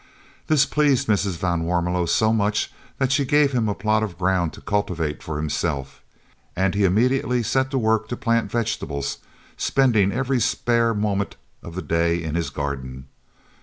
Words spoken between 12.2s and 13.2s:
in his garden.